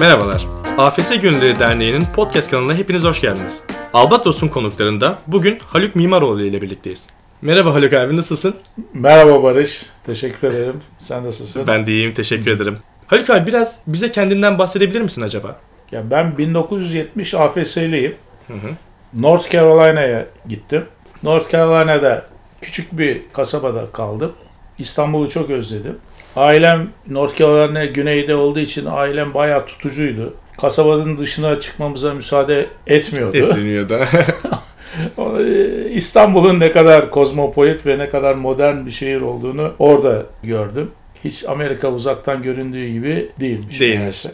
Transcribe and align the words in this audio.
Merhabalar. 0.00 0.46
AFS 0.78 1.20
Gönülleri 1.20 1.58
Derneği'nin 1.58 2.02
podcast 2.14 2.50
kanalına 2.50 2.74
hepiniz 2.74 3.04
hoş 3.04 3.20
geldiniz. 3.20 3.62
Albatros'un 3.92 4.48
konuklarında 4.48 5.18
bugün 5.26 5.58
Haluk 5.66 5.96
Mimaroğlu 5.96 6.42
ile 6.42 6.62
birlikteyiz. 6.62 7.06
Merhaba 7.42 7.74
Haluk 7.74 7.92
abi 7.92 8.16
nasılsın? 8.16 8.56
Merhaba 8.92 9.42
Barış. 9.42 9.82
Teşekkür 10.06 10.48
ederim. 10.48 10.80
Sen 10.98 11.24
nasılsın? 11.24 11.66
Ben 11.66 11.86
de 11.86 11.92
iyiyim 11.92 12.14
teşekkür 12.14 12.50
ederim. 12.50 12.78
Haluk 13.06 13.30
abi 13.30 13.46
biraz 13.46 13.80
bize 13.86 14.10
kendinden 14.10 14.58
bahsedebilir 14.58 15.00
misin 15.00 15.22
acaba? 15.22 15.60
Ya 15.92 16.10
ben 16.10 16.38
1970 16.38 17.34
AFS'liyim. 17.34 18.14
Hı 18.46 18.52
hı. 18.52 18.70
North 19.14 19.50
Carolina'ya 19.50 20.26
gittim. 20.48 20.84
North 21.22 21.52
Carolina'da 21.52 22.26
küçük 22.60 22.98
bir 22.98 23.22
kasabada 23.32 23.92
kaldım. 23.92 24.32
İstanbul'u 24.78 25.28
çok 25.30 25.50
özledim. 25.50 25.96
Ailem 26.36 26.88
North 27.10 27.38
Carolina 27.38 27.84
güneyde 27.84 28.34
olduğu 28.34 28.58
için 28.58 28.86
ailem 28.86 29.34
bayağı 29.34 29.66
tutucuydu. 29.66 30.34
Kasabanın 30.60 31.18
dışına 31.18 31.60
çıkmamıza 31.60 32.14
müsaade 32.14 32.66
etmiyordu. 32.86 33.36
Etmiyor 33.36 33.88
da. 33.88 34.00
O, 35.18 35.40
e, 35.40 35.90
İstanbul'un 35.90 36.60
ne 36.60 36.72
kadar 36.72 37.10
kozmopolit 37.10 37.86
ve 37.86 37.98
ne 37.98 38.08
kadar 38.08 38.34
modern 38.34 38.86
bir 38.86 38.90
şehir 38.90 39.20
olduğunu 39.20 39.72
orada 39.78 40.22
gördüm. 40.42 40.90
Hiç 41.24 41.44
Amerika 41.48 41.92
uzaktan 41.92 42.42
göründüğü 42.42 42.88
gibi 42.88 43.28
değilmiş. 43.40 43.80
Değilmiş. 43.80 44.26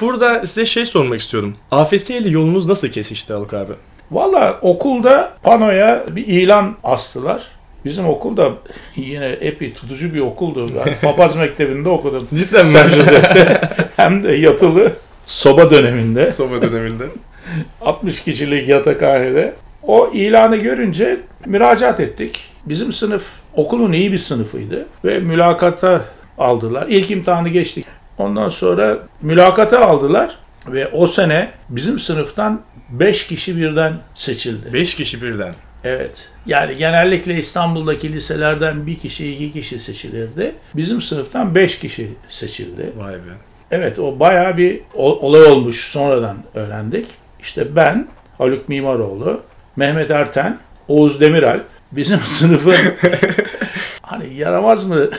Burada 0.00 0.46
size 0.46 0.66
şey 0.66 0.86
sormak 0.86 1.20
istiyorum. 1.20 1.56
AFS 1.70 2.10
ile 2.10 2.28
yolunuz 2.28 2.66
nasıl 2.66 2.88
kesişti 2.88 3.32
Haluk 3.32 3.54
abi? 3.54 3.72
Valla 4.10 4.58
okulda 4.62 5.32
panoya 5.42 6.04
bir 6.10 6.26
ilan 6.26 6.76
astılar. 6.84 7.57
Bizim 7.88 8.08
okulda 8.08 8.52
yine 8.96 9.26
epey 9.26 9.74
tutucu 9.74 10.14
bir 10.14 10.20
okuldu. 10.20 10.70
Ben 10.86 10.94
papaz 11.02 11.36
mektebinde 11.36 11.88
okudum. 11.88 12.28
Cidden 12.34 12.66
mi? 12.66 12.72
San 12.72 12.88
Jose'de 12.88 13.60
hem 13.96 14.24
de 14.24 14.32
yatılı 14.32 14.92
soba 15.26 15.70
döneminde. 15.70 16.26
Soba 16.26 16.62
döneminde. 16.62 17.04
60 17.80 18.22
kişilik 18.24 18.68
yatakhanede. 18.68 19.54
O 19.82 20.10
ilanı 20.14 20.56
görünce 20.56 21.20
müracaat 21.46 22.00
ettik. 22.00 22.40
Bizim 22.66 22.92
sınıf 22.92 23.22
okulun 23.54 23.92
iyi 23.92 24.12
bir 24.12 24.18
sınıfıydı 24.18 24.86
ve 25.04 25.18
mülakata 25.18 26.04
aldılar. 26.38 26.86
İlk 26.88 27.10
imtihanı 27.10 27.48
geçtik. 27.48 27.86
Ondan 28.18 28.48
sonra 28.48 28.98
mülakata 29.22 29.86
aldılar 29.86 30.38
ve 30.66 30.88
o 30.88 31.06
sene 31.06 31.50
bizim 31.68 31.98
sınıftan 31.98 32.60
5 32.90 33.26
kişi 33.26 33.56
birden 33.56 33.92
seçildi. 34.14 34.72
5 34.72 34.94
kişi 34.94 35.22
birden. 35.22 35.54
Evet. 35.84 36.28
Yani 36.46 36.76
genellikle 36.76 37.34
İstanbul'daki 37.34 38.12
liselerden 38.12 38.86
bir 38.86 38.98
kişi, 38.98 39.32
iki 39.34 39.52
kişi 39.52 39.78
seçilirdi. 39.78 40.54
Bizim 40.74 41.02
sınıftan 41.02 41.54
5 41.54 41.78
kişi 41.78 42.08
seçildi. 42.28 42.92
Vay 42.96 43.14
be. 43.14 43.32
Evet 43.70 43.98
o 43.98 44.20
bayağı 44.20 44.56
bir 44.56 44.80
olay 44.94 45.42
olmuş 45.42 45.88
sonradan 45.88 46.36
öğrendik. 46.54 47.06
İşte 47.40 47.76
ben, 47.76 48.08
Haluk 48.38 48.68
Mimaroğlu, 48.68 49.42
Mehmet 49.76 50.10
Erten, 50.10 50.58
Oğuz 50.88 51.20
Demiralp 51.20 51.64
bizim 51.92 52.20
sınıfın 52.24 52.74
hani 54.02 54.34
yaramaz 54.34 54.84
mı 54.88 54.96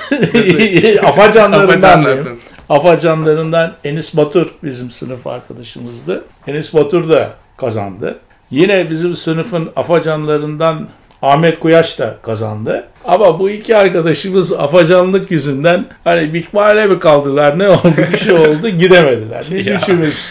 afacanlarından. 1.04 2.28
Afacanlarından 2.70 3.74
Enis 3.84 4.18
Batur 4.18 4.56
bizim 4.64 4.92
sınıf 4.92 5.28
arkadaşımızdı. 5.28 6.24
Enis 6.48 6.74
Batur 6.74 7.10
da 7.10 7.34
kazandı. 7.58 8.20
Yine 8.52 8.90
bizim 8.90 9.16
sınıfın 9.16 9.70
afacanlarından 9.76 10.88
Ahmet 11.22 11.60
Kuyaş 11.60 12.00
da 12.00 12.18
kazandı. 12.22 12.88
Ama 13.06 13.40
bu 13.40 13.50
iki 13.50 13.78
arkadaşımız 13.78 14.52
afacanlık 14.54 15.32
yüzünden 15.32 15.86
hani 16.04 16.34
bikmale 16.34 16.86
mi 16.88 17.00
kaldılar 17.00 17.60
ne 17.60 17.70
oldu 17.70 17.94
bir 18.14 18.18
şey 18.18 18.34
oldu 18.34 18.70
gidemediler. 18.80 19.46
Biz 19.52 19.68
Ya. 19.68 19.78
üçümüz 19.78 20.30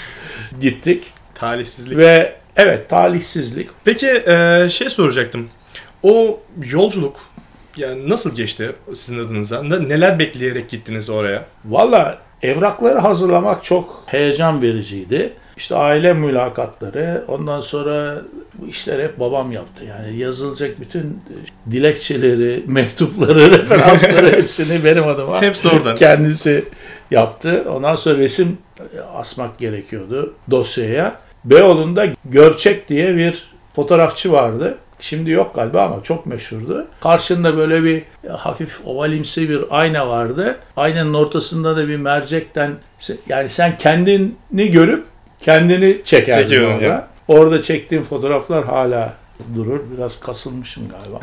gittik 0.60 1.04
Talihsizlik. 1.34 1.98
ve 1.98 2.32
evet 2.56 2.88
talihsizlik. 2.88 3.68
Peki 3.84 4.06
e, 4.26 4.66
şey 4.70 4.90
soracaktım. 4.90 5.48
O 6.02 6.40
yolculuk 6.72 7.16
yani 7.76 8.08
nasıl 8.10 8.36
geçti 8.36 8.72
sizin 8.94 9.18
adınıza? 9.26 9.62
Ne- 9.62 9.88
Neler 9.88 10.18
bekleyerek 10.18 10.68
gittiniz 10.70 11.10
oraya? 11.10 11.44
Valla 11.64 12.18
evrakları 12.42 12.98
hazırlamak 12.98 13.64
çok 13.64 14.02
heyecan 14.06 14.62
vericiydi. 14.62 15.32
İşte 15.58 15.76
aile 15.76 16.12
mülakatları, 16.12 17.24
ondan 17.28 17.60
sonra 17.60 18.22
bu 18.54 18.66
işler 18.66 19.04
hep 19.04 19.20
babam 19.20 19.52
yaptı. 19.52 19.84
Yani 19.84 20.16
yazılacak 20.18 20.80
bütün 20.80 21.20
dilekçeleri, 21.70 22.62
mektupları, 22.66 23.58
referansları 23.58 24.26
hepsini 24.36 24.84
benim 24.84 25.08
adıma 25.08 25.42
Hepsi 25.42 25.68
oradan. 25.68 25.96
kendisi 25.96 26.64
yaptı. 27.10 27.64
Ondan 27.70 27.96
sonra 27.96 28.18
resim 28.18 28.58
asmak 29.14 29.58
gerekiyordu 29.58 30.34
dosyaya. 30.50 31.16
Beyoğlu'nda 31.44 32.06
Görçek 32.24 32.88
diye 32.88 33.16
bir 33.16 33.48
fotoğrafçı 33.76 34.32
vardı. 34.32 34.78
Şimdi 35.00 35.30
yok 35.30 35.54
galiba 35.54 35.82
ama 35.82 36.02
çok 36.02 36.26
meşhurdu. 36.26 36.86
Karşında 37.00 37.56
böyle 37.56 37.84
bir 37.84 38.02
hafif 38.30 38.80
ovalimsi 38.86 39.48
bir 39.48 39.60
ayna 39.70 40.08
vardı. 40.08 40.56
Aynanın 40.76 41.14
ortasında 41.14 41.76
da 41.76 41.88
bir 41.88 41.96
mercekten 41.96 42.70
yani 43.28 43.50
sen 43.50 43.78
kendini 43.78 44.70
görüp 44.70 45.04
kendini 45.40 45.96
Çekiyorum 46.04 46.72
orada. 46.74 46.84
ya. 46.84 47.08
Orada 47.28 47.62
çektiğim 47.62 48.04
fotoğraflar 48.04 48.64
hala 48.64 49.14
durur. 49.54 49.80
Biraz 49.96 50.20
kasılmışım 50.20 50.84
galiba. 50.88 51.20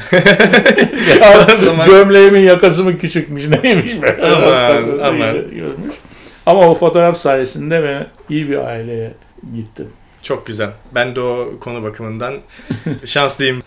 ya, 1.21 1.57
zaman- 1.65 1.89
gömleğimin 1.89 2.39
yakası 2.39 2.83
mı 2.83 2.97
küçükmüş 2.97 3.43
neymiş 3.63 4.01
be. 4.01 4.17
Aman, 4.23 4.99
aman. 5.03 5.33
görmüş. 5.33 5.95
Ama 6.45 6.69
o 6.69 6.75
fotoğraf 6.75 7.17
sayesinde 7.17 7.83
ben 7.83 8.07
iyi 8.29 8.49
bir 8.49 8.57
aileye 8.57 9.11
gittim. 9.55 9.87
Çok 10.23 10.47
güzel. 10.47 10.69
Ben 10.95 11.15
de 11.15 11.21
o 11.21 11.53
konu 11.59 11.83
bakımından 11.83 12.33
şanslıyım. 13.05 13.59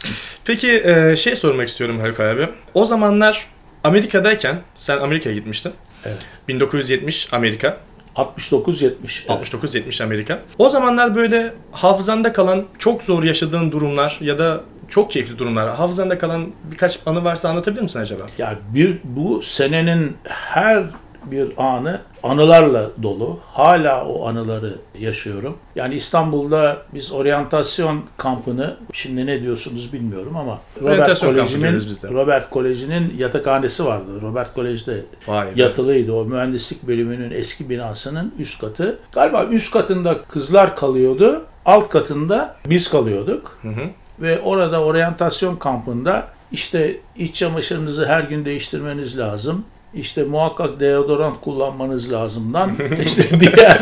Peki 0.45 0.83
e, 0.85 1.17
şey 1.17 1.37
sormak 1.37 1.69
istiyorum 1.69 2.01
Haluk 2.01 2.21
abi. 2.21 2.49
O 2.75 2.85
zamanlar 2.85 3.47
Amerika'dayken 3.85 4.57
sen 4.77 4.99
Amerika'ya 4.99 5.35
gitmiştin. 5.35 5.73
Evet. 6.05 6.17
1970 6.49 7.29
Amerika. 7.33 7.77
69-70. 8.19 8.93
Evet. 9.29 9.55
69-70 9.55 10.05
Amerika. 10.05 10.43
O 10.59 10.69
zamanlar 10.69 11.15
böyle 11.15 11.53
hafızanda 11.73 12.33
kalan 12.33 12.65
çok 12.79 13.03
zor 13.03 13.23
yaşadığın 13.23 13.73
durumlar 13.73 14.19
ya 14.21 14.39
da 14.39 14.61
çok 14.89 15.11
keyifli 15.11 15.39
durumlar. 15.39 15.77
Hafızanda 15.77 16.19
kalan 16.19 16.47
birkaç 16.71 16.99
anı 17.07 17.25
varsa 17.25 17.49
anlatabilir 17.49 17.83
misin 17.83 18.01
acaba? 18.01 18.23
Ya 18.39 18.55
bir 18.75 18.99
bu 19.05 19.43
senenin 19.43 20.17
her 20.25 20.85
bir 21.31 21.53
anı 21.57 22.01
anılarla 22.23 22.91
dolu. 23.03 23.39
Hala 23.53 24.05
o 24.05 24.27
anıları 24.29 24.75
yaşıyorum. 24.99 25.57
Yani 25.77 25.95
İstanbul'da 25.95 26.77
biz 26.95 27.13
oryantasyon 27.13 28.03
kampını 28.17 28.77
şimdi 28.93 29.27
ne 29.27 29.43
diyorsunuz 29.43 29.93
bilmiyorum 29.93 30.37
ama 30.37 30.59
Robert 30.83 31.21
Koleji'nin. 31.21 31.99
Robert 32.13 32.51
Koleji'nin 32.51 33.15
yatakhanesi 33.19 33.85
vardı. 33.85 34.23
Robert 34.23 34.55
Kolej'de 34.55 35.05
Vay 35.27 35.47
be. 35.47 35.51
yatılıydı. 35.57 36.13
O 36.13 36.25
mühendislik 36.25 36.83
bölümünün 36.83 37.31
eski 37.31 37.71
binasının 37.71 38.35
üst 38.39 38.61
katı. 38.61 38.99
Galiba 39.13 39.45
üst 39.45 39.73
katında 39.73 40.19
kızlar 40.23 40.77
kalıyordu. 40.77 41.45
Alt 41.65 41.89
katında 41.89 42.57
biz 42.67 42.91
kalıyorduk. 42.91 43.59
Hı 43.63 43.69
hı. 43.69 43.83
Ve 44.19 44.41
orada 44.41 44.83
oryantasyon 44.83 45.57
kampında 45.57 46.27
işte 46.53 46.97
iç 47.17 47.35
çamaşırınızı 47.35 48.07
her 48.07 48.21
gün 48.21 48.45
değiştirmeniz 48.45 49.19
lazım. 49.19 49.65
İşte 49.95 50.25
muhakkak 50.25 50.81
deodorant 50.81 51.41
kullanmanız 51.41 52.13
lazımdan 52.13 52.77
işte 53.05 53.41
diğer 53.41 53.81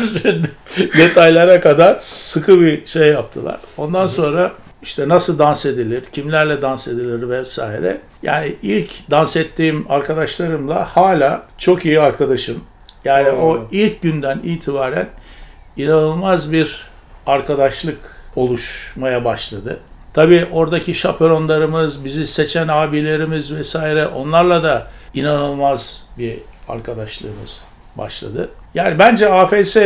detaylara 0.97 1.59
kadar 1.59 1.97
sıkı 2.01 2.61
bir 2.61 2.85
şey 2.85 3.07
yaptılar. 3.07 3.59
Ondan 3.77 4.07
sonra 4.07 4.51
işte 4.81 5.09
nasıl 5.09 5.39
dans 5.39 5.65
edilir, 5.65 6.03
kimlerle 6.11 6.61
dans 6.61 6.87
edilir 6.87 7.29
vesaire. 7.29 7.97
Yani 8.23 8.55
ilk 8.61 8.89
dans 9.11 9.35
ettiğim 9.35 9.85
arkadaşlarımla 9.91 10.85
hala 10.85 11.43
çok 11.57 11.85
iyi 11.85 11.99
arkadaşım. 11.99 12.63
Yani 13.05 13.29
Oo. 13.29 13.41
o 13.41 13.67
ilk 13.71 14.01
günden 14.01 14.39
itibaren 14.43 15.09
inanılmaz 15.77 16.51
bir 16.51 16.87
arkadaşlık 17.25 17.97
oluşmaya 18.35 19.25
başladı. 19.25 19.79
Tabii 20.17 20.47
oradaki 20.51 20.95
şaperonlarımız, 20.95 22.05
bizi 22.05 22.27
seçen 22.27 22.67
abilerimiz 22.67 23.55
vesaire 23.55 24.07
onlarla 24.07 24.63
da 24.63 24.87
inanılmaz 25.13 26.05
bir 26.17 26.37
arkadaşlığımız 26.67 27.61
başladı. 27.95 28.49
Yani 28.73 28.99
bence 28.99 29.29
AFS 29.29 29.77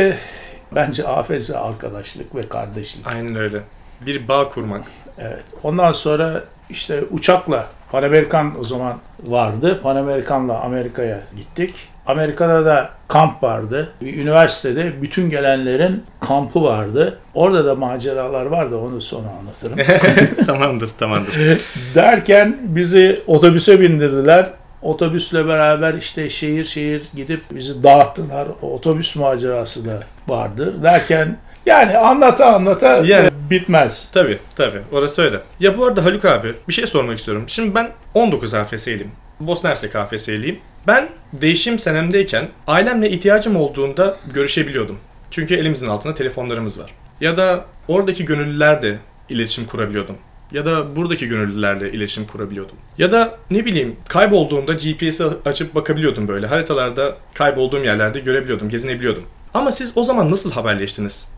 bence 0.75 1.07
AFS 1.07 1.49
arkadaşlık 1.49 2.35
ve 2.35 2.49
kardeşlik. 2.49 3.07
Aynen 3.07 3.35
öyle. 3.35 3.59
Bir 4.01 4.27
bağ 4.27 4.49
kurmak. 4.49 4.83
Evet. 5.17 5.43
Ondan 5.63 5.93
sonra 5.93 6.43
işte 6.69 7.03
uçakla 7.11 7.67
Pan 7.91 8.03
Amerikan 8.03 8.59
o 8.59 8.63
zaman 8.63 8.99
vardı. 9.23 9.79
Pan 9.83 9.95
Amerikan'la 9.95 10.59
Amerika'ya 10.59 11.21
gittik. 11.37 11.75
Amerika'da 12.05 12.65
da 12.65 12.89
kamp 13.07 13.43
vardı. 13.43 13.89
Bir 14.01 14.17
üniversitede 14.17 15.01
bütün 15.01 15.29
gelenlerin 15.29 16.03
kampı 16.27 16.63
vardı. 16.63 17.17
Orada 17.33 17.65
da 17.65 17.75
maceralar 17.75 18.45
vardı. 18.45 18.77
Onu 18.77 19.01
sonra 19.01 19.27
anlatırım. 19.39 20.05
tamamdır, 20.45 20.89
tamamdır. 20.99 21.61
Derken 21.95 22.57
bizi 22.63 23.21
otobüse 23.27 23.79
bindirdiler. 23.81 24.49
Otobüsle 24.81 25.47
beraber 25.47 25.93
işte 25.93 26.29
şehir 26.29 26.65
şehir 26.65 27.01
gidip 27.15 27.41
bizi 27.51 27.83
dağıttılar. 27.83 28.47
Otobüs 28.61 29.15
macerası 29.15 29.85
da 29.85 29.99
vardır 30.27 30.83
derken 30.83 31.37
yani 31.65 31.97
anlata 31.97 32.53
anlata 32.55 32.87
Yani- 32.97 33.27
e, 33.27 33.49
bitmez. 33.49 34.09
Tabii 34.13 34.39
tabii 34.55 34.81
orası 34.91 35.21
öyle. 35.21 35.39
Ya 35.59 35.77
bu 35.77 35.85
arada 35.85 36.05
Haluk 36.05 36.25
abi 36.25 36.53
bir 36.67 36.73
şey 36.73 36.87
sormak 36.87 37.19
istiyorum. 37.19 37.43
Şimdi 37.47 37.75
ben 37.75 37.89
19 38.13 38.53
AFS'liyim. 38.53 39.11
Bosna 39.39 39.69
Hersek 39.69 39.95
AFS'liyim. 39.95 40.59
Ben 40.87 41.09
değişim 41.33 41.79
senemdeyken 41.79 42.49
ailemle 42.67 43.09
ihtiyacım 43.09 43.55
olduğunda 43.55 44.17
görüşebiliyordum. 44.33 44.97
Çünkü 45.31 45.55
elimizin 45.55 45.87
altında 45.87 46.15
telefonlarımız 46.15 46.79
var. 46.79 46.93
Ya 47.21 47.37
da 47.37 47.65
oradaki 47.87 48.25
gönüllülerle 48.25 48.97
iletişim 49.29 49.65
kurabiliyordum. 49.65 50.15
Ya 50.51 50.65
da 50.65 50.95
buradaki 50.95 51.27
gönüllülerle 51.27 51.91
iletişim 51.91 52.25
kurabiliyordum. 52.25 52.75
Ya 52.97 53.11
da 53.11 53.37
ne 53.51 53.65
bileyim 53.65 53.95
kaybolduğumda 54.07 54.73
GPS'i 54.73 55.23
açıp 55.45 55.75
bakabiliyordum 55.75 56.27
böyle. 56.27 56.47
Haritalarda 56.47 57.15
kaybolduğum 57.33 57.83
yerlerde 57.83 58.19
görebiliyordum, 58.19 58.69
gezinebiliyordum. 58.69 59.23
Ama 59.53 59.71
siz 59.71 59.97
o 59.97 60.03
zaman 60.03 60.31
nasıl 60.31 60.51
haberleştiniz? 60.51 61.31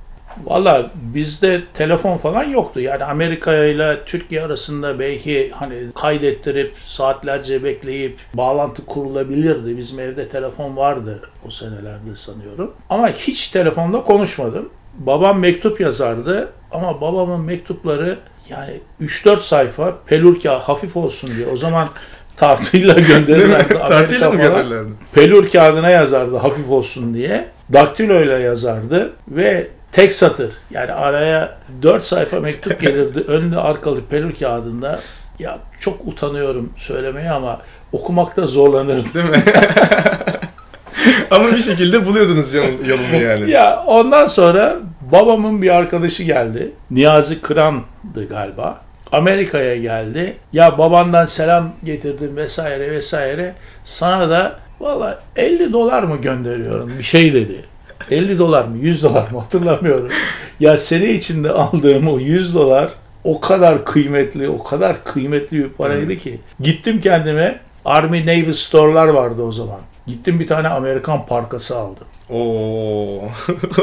Valla 0.44 0.91
bizde 0.95 1.62
telefon 1.74 2.18
falan 2.18 2.44
yoktu. 2.44 2.80
Yani 2.80 3.03
Amerika 3.03 3.56
ile 3.56 4.00
Türkiye 4.06 4.41
arasında 4.44 5.00
belki 5.00 5.51
hani 5.56 5.75
kaydettirip 5.95 6.74
saatlerce 6.85 7.63
bekleyip 7.63 8.18
bağlantı 8.33 8.85
kurulabilirdi. 8.85 9.77
Bizim 9.77 10.00
evde 10.00 10.30
telefon 10.30 10.77
vardı 10.77 11.21
o 11.47 11.51
senelerde 11.51 12.15
sanıyorum. 12.15 12.74
Ama 12.89 13.09
hiç 13.09 13.50
telefonda 13.50 14.03
konuşmadım. 14.03 14.69
Babam 14.97 15.39
mektup 15.39 15.81
yazardı 15.81 16.50
ama 16.71 17.01
babamın 17.01 17.41
mektupları 17.41 18.18
yani 18.50 18.79
3-4 19.01 19.39
sayfa 19.39 19.97
pelur 20.06 20.39
kağıt 20.41 20.62
hafif 20.62 20.97
olsun 20.97 21.31
diye. 21.38 21.47
O 21.47 21.57
zaman 21.57 21.88
tartıyla 22.38 22.94
gönderirlerdi 22.94 23.74
Tartıyla 23.74 24.31
mı 24.31 24.41
gönderirlerdi? 24.41 24.89
pelur 25.13 25.50
kağıdına 25.50 25.89
yazardı 25.89 26.38
hafif 26.38 26.69
olsun 26.69 27.13
diye. 27.13 27.45
Daktiloyla 27.74 28.39
yazardı 28.39 29.13
ve 29.27 29.68
tek 29.93 30.13
satır. 30.13 30.51
Yani 30.71 30.91
araya 30.91 31.57
4 31.81 32.03
sayfa 32.03 32.39
mektup 32.39 32.81
gelirdi. 32.81 33.19
Önlü 33.27 33.59
arkalı 33.59 34.01
pelur 34.05 34.35
kağıdında. 34.35 34.99
Ya 35.39 35.59
çok 35.79 36.07
utanıyorum 36.07 36.73
söylemeye 36.77 37.31
ama 37.31 37.61
okumakta 37.91 38.47
zorlanırdım. 38.47 39.13
Değil 39.13 39.25
mi? 39.29 39.43
Ama 41.31 41.51
bir 41.51 41.59
şekilde 41.59 42.05
buluyordunuz 42.05 42.53
yol- 42.53 42.85
yolunu 42.87 43.15
yani. 43.23 43.51
Ya 43.51 43.83
ondan 43.87 44.27
sonra 44.27 44.75
babamın 45.11 45.61
bir 45.61 45.69
arkadaşı 45.75 46.23
geldi. 46.23 46.71
Niyazi 46.91 47.41
Kıran'dı 47.41 48.27
galiba. 48.29 48.81
Amerika'ya 49.11 49.75
geldi. 49.77 50.33
Ya 50.53 50.77
babandan 50.77 51.25
selam 51.25 51.73
getirdim 51.83 52.35
vesaire 52.37 52.91
vesaire. 52.91 53.53
Sana 53.83 54.29
da 54.29 54.59
valla 54.79 55.19
50 55.35 55.73
dolar 55.73 56.03
mı 56.03 56.17
gönderiyorum 56.21 56.91
bir 56.99 57.03
şey 57.03 57.33
dedi. 57.33 57.65
50 58.11 58.39
dolar 58.39 58.65
mı 58.65 58.77
100 58.77 59.03
dolar 59.03 59.31
mı 59.31 59.39
hatırlamıyorum. 59.39 60.09
Ya 60.59 60.77
sene 60.77 61.09
içinde 61.09 61.51
aldığım 61.51 62.07
o 62.07 62.19
100 62.19 62.55
dolar 62.55 62.89
o 63.23 63.39
kadar 63.39 63.85
kıymetli, 63.85 64.50
o 64.50 64.63
kadar 64.63 65.03
kıymetli 65.03 65.57
bir 65.57 65.69
paraydı 65.69 66.17
ki. 66.17 66.39
Gittim 66.59 67.01
kendime 67.01 67.59
Army 67.85 68.25
Navy 68.25 68.53
Store'lar 68.53 69.07
vardı 69.07 69.41
o 69.41 69.51
zaman. 69.51 69.79
Gittim 70.07 70.39
bir 70.39 70.47
tane 70.47 70.67
Amerikan 70.67 71.25
parkası 71.25 71.77
aldım. 71.77 72.07
Oo. 72.29 73.21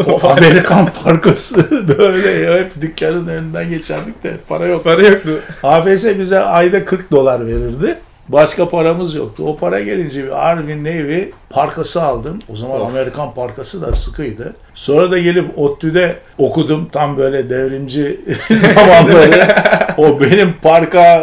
O 0.06 0.20
Amerikan 0.28 0.88
parkası 1.04 1.70
böyle 1.98 2.60
hep 2.60 2.82
dükkanın 2.82 3.26
önünden 3.26 3.70
geçerdik 3.70 4.24
de 4.24 4.36
para 4.48 4.66
yok. 4.66 4.84
Para 4.84 5.02
yoktu. 5.02 5.40
AFS 5.62 6.06
bize 6.18 6.40
ayda 6.40 6.84
40 6.84 7.10
dolar 7.10 7.46
verirdi. 7.46 7.98
Başka 8.32 8.68
paramız 8.68 9.14
yoktu. 9.14 9.42
O 9.46 9.56
para 9.56 9.80
gelince 9.80 10.24
bir 10.24 10.48
Army 10.48 10.84
Navy 10.84 11.24
parkası 11.50 12.02
aldım. 12.02 12.38
O 12.52 12.56
zaman 12.56 12.80
Of. 12.80 12.88
Amerikan 12.88 13.34
parkası 13.34 13.82
da 13.82 13.92
sıkıydı. 13.92 14.54
Sonra 14.74 15.10
da 15.10 15.18
gelip 15.18 15.58
ODTÜ'de 15.58 16.16
okudum. 16.38 16.88
Tam 16.92 17.16
böyle 17.18 17.50
devrimci 17.50 18.20
zamanları. 18.74 19.48
o 19.96 20.20
benim 20.20 20.54
parka 20.62 21.22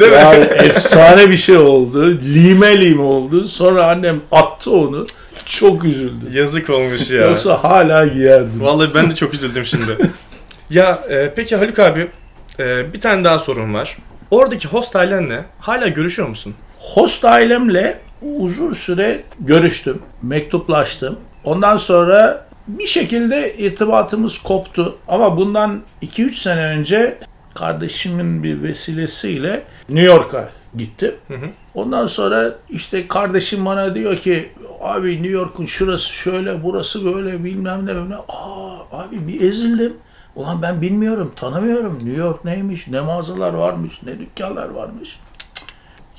Değil 0.00 0.12
mi? 0.12 0.18
yani 0.18 0.44
efsane 0.44 1.30
bir 1.30 1.36
şey 1.36 1.56
oldu. 1.56 2.06
Lime 2.10 2.80
lime 2.80 3.02
oldu. 3.02 3.44
Sonra 3.44 3.86
annem 3.90 4.20
attı 4.32 4.70
onu. 4.70 5.06
Çok 5.46 5.84
üzüldü. 5.84 6.24
Yazık 6.38 6.70
olmuş 6.70 7.10
ya. 7.10 7.24
Yoksa 7.26 7.64
hala 7.64 8.06
giyerdim. 8.06 8.60
Vallahi 8.60 8.94
ben 8.94 9.10
de 9.10 9.14
çok 9.14 9.34
üzüldüm 9.34 9.64
şimdi. 9.66 9.96
ya 10.70 10.98
e, 11.10 11.32
peki 11.36 11.56
Haluk 11.56 11.78
abi 11.78 12.08
e, 12.60 12.92
bir 12.92 13.00
tane 13.00 13.24
daha 13.24 13.38
sorum 13.38 13.74
var. 13.74 13.96
Oradaki 14.30 14.68
host 14.68 14.96
ailenle 14.96 15.44
hala 15.58 15.88
görüşüyor 15.88 16.28
musun? 16.28 16.54
Host 16.78 17.24
ailemle 17.24 17.98
uzun 18.22 18.72
süre 18.72 19.22
görüştüm, 19.40 19.98
mektuplaştım. 20.22 21.18
Ondan 21.44 21.76
sonra 21.76 22.46
bir 22.68 22.86
şekilde 22.86 23.56
irtibatımız 23.56 24.38
koptu. 24.38 24.96
Ama 25.08 25.36
bundan 25.36 25.80
2-3 26.02 26.34
sene 26.34 26.60
önce 26.60 27.18
kardeşimin 27.54 28.42
bir 28.42 28.62
vesilesiyle 28.62 29.62
New 29.88 30.06
York'a 30.06 30.48
gittim. 30.76 31.14
Hı 31.28 31.34
hı. 31.34 31.46
Ondan 31.74 32.06
sonra 32.06 32.54
işte 32.70 33.08
kardeşim 33.08 33.66
bana 33.66 33.94
diyor 33.94 34.16
ki 34.16 34.48
abi 34.80 35.14
New 35.14 35.28
York'un 35.28 35.64
şurası 35.64 36.12
şöyle 36.12 36.62
burası 36.62 37.04
böyle 37.04 37.44
bilmem 37.44 37.86
ne 37.86 37.90
bilmem 37.90 38.10
ne. 38.10 38.16
Aa 38.16 39.02
abi 39.02 39.28
bir 39.28 39.40
ezildim. 39.40 39.96
Ulan 40.36 40.62
ben 40.62 40.82
bilmiyorum 40.82 41.32
tanımıyorum 41.36 41.98
New 42.04 42.20
York 42.20 42.44
neymiş 42.44 42.88
ne 42.88 43.00
mağazalar 43.00 43.52
varmış 43.52 44.02
ne 44.02 44.18
dükkanlar 44.18 44.68
varmış. 44.68 45.18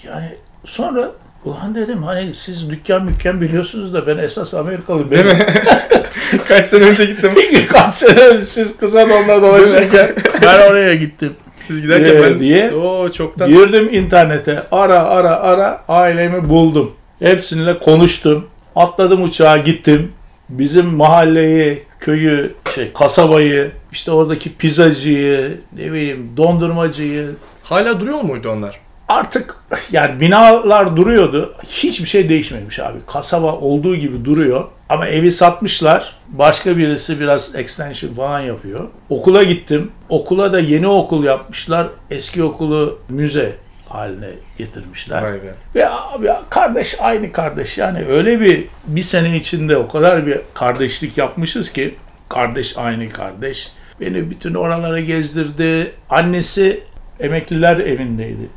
Yani 0.03 0.35
sonra 0.65 1.11
ulan 1.45 1.75
dedim 1.75 2.03
hani 2.03 2.35
siz 2.35 2.69
dükkan 2.69 3.05
mükkan 3.05 3.41
biliyorsunuz 3.41 3.93
da 3.93 4.07
ben 4.07 4.17
esas 4.17 4.53
Amerikalı 4.53 5.11
Değil 5.11 5.25
mi? 5.25 5.37
Kaç 6.47 6.65
sene 6.65 6.83
önce 6.85 7.05
gittim. 7.05 7.31
Kaç 7.69 7.93
sene 7.93 8.19
önce 8.19 8.45
siz 8.45 8.77
kısa 8.77 9.09
donla 9.09 9.41
dolaşırken 9.41 10.15
ben 10.41 10.69
oraya 10.69 10.95
gittim. 10.95 11.33
Siz 11.67 11.81
giderken 11.81 12.15
Ee, 12.15 12.23
ben... 12.23 12.39
diye. 12.39 12.71
Oo 12.73 13.11
çoktan. 13.11 13.49
Girdim 13.49 13.89
internete 13.93 14.63
ara 14.71 14.99
ara 14.99 15.35
ara 15.35 15.83
ailemi 15.87 16.49
buldum. 16.49 16.91
Hepsininle 17.19 17.79
konuştum. 17.79 18.47
Atladım 18.75 19.23
uçağa 19.23 19.57
gittim. 19.57 20.11
Bizim 20.49 20.85
mahalleyi, 20.85 21.83
köyü, 21.99 22.53
şey 22.83 22.93
kasabayı, 22.93 23.71
işte 23.91 24.11
oradaki 24.11 24.55
pizzacıyı, 24.55 25.57
ne 25.77 25.91
bileyim 25.91 26.29
dondurmacıyı, 26.37 27.29
Hala 27.63 27.99
duruyor 27.99 28.21
muydu 28.21 28.49
onlar? 28.49 28.79
artık 29.07 29.55
yani 29.91 30.21
binalar 30.21 30.97
duruyordu. 30.97 31.55
Hiçbir 31.65 32.07
şey 32.07 32.29
değişmemiş 32.29 32.79
abi. 32.79 32.97
Kasaba 33.07 33.55
olduğu 33.55 33.95
gibi 33.95 34.25
duruyor. 34.25 34.65
Ama 34.89 35.07
evi 35.07 35.31
satmışlar. 35.31 36.15
Başka 36.27 36.77
birisi 36.77 37.19
biraz 37.19 37.55
extension 37.55 38.13
falan 38.13 38.39
yapıyor. 38.39 38.87
Okula 39.09 39.43
gittim. 39.43 39.91
Okula 40.09 40.53
da 40.53 40.59
yeni 40.59 40.87
okul 40.87 41.23
yapmışlar. 41.23 41.87
Eski 42.11 42.43
okulu 42.43 42.99
müze 43.09 43.51
haline 43.89 44.29
getirmişler. 44.57 45.23
Vay 45.23 45.33
be. 45.33 45.53
Ve 45.75 45.89
abi 45.89 46.29
kardeş 46.49 46.95
aynı 47.01 47.31
kardeş. 47.31 47.77
Yani 47.77 48.05
öyle 48.05 48.41
bir 48.41 48.65
bir 48.87 49.03
sene 49.03 49.37
içinde 49.37 49.77
o 49.77 49.87
kadar 49.87 50.25
bir 50.27 50.39
kardeşlik 50.53 51.17
yapmışız 51.17 51.71
ki 51.73 51.95
kardeş 52.29 52.77
aynı 52.77 53.09
kardeş. 53.09 53.71
Beni 54.01 54.29
bütün 54.29 54.53
oralara 54.53 54.99
gezdirdi. 54.99 55.91
Annesi 56.09 56.83
emekliler 57.19 57.77
evindeydi. 57.77 58.49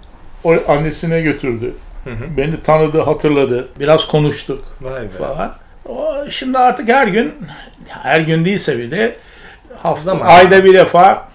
O 0.45 0.55
annesine 0.69 1.21
götürdü. 1.21 1.75
Hı 2.05 2.11
hı. 2.11 2.37
Beni 2.37 2.63
tanıdı, 2.63 3.01
hatırladı. 3.01 3.69
Biraz 3.81 4.09
konuştuk 4.09 4.65
Vay 4.81 5.03
be. 5.03 5.09
falan. 5.09 5.55
O 5.89 6.15
şimdi 6.31 6.59
artık 6.59 6.89
her 6.89 7.07
gün 7.09 7.35
her 7.89 8.21
gün 8.21 8.45
değilse 8.45 8.79
bile 8.79 9.17
hafta 9.83 10.05
Zaman. 10.05 10.27
ayda 10.27 10.65
bir 10.65 10.75
defa 10.75 11.29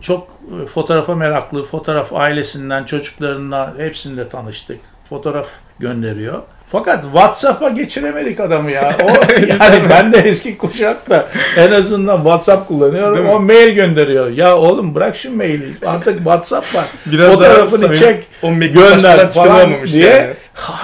çok 0.00 0.38
fotoğrafa 0.74 1.14
meraklı, 1.14 1.64
fotoğraf 1.64 2.12
ailesinden, 2.12 2.84
çocuklarından 2.84 3.74
hepsiyle 3.78 4.28
tanıştık. 4.28 4.78
Fotoğraf 5.08 5.48
gönderiyor. 5.78 6.42
Fakat 6.68 7.02
WhatsApp'a 7.04 7.68
geçiremedik 7.68 8.40
adamı 8.40 8.70
ya. 8.70 8.96
O 9.04 9.08
yani 9.48 9.82
ben 9.90 10.12
de 10.12 10.18
eski 10.18 10.58
kuşak 10.58 11.10
da 11.10 11.28
en 11.56 11.72
azından 11.72 12.16
WhatsApp 12.16 12.68
kullanıyorum. 12.68 13.14
Değil 13.14 13.26
mi? 13.26 13.32
O 13.32 13.40
mail 13.40 13.74
gönderiyor. 13.74 14.30
Ya 14.30 14.56
oğlum 14.56 14.94
bırak 14.94 15.16
şu 15.16 15.36
maili. 15.36 15.66
Artık 15.86 16.16
WhatsApp 16.16 16.74
var. 16.74 16.84
Biraz 17.06 17.32
Fotoğrafını 17.32 17.82
daha 17.82 17.96
çek 17.96 18.24
O 18.42 18.54
gönder 18.54 19.30
falan 19.30 19.70
diye. 19.86 20.10
yani. 20.10 20.34